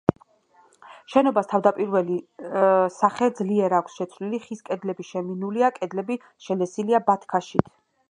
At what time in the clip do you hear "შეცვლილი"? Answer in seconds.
4.01-4.43